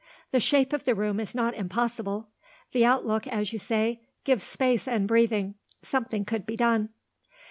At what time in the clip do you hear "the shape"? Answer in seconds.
0.31-0.73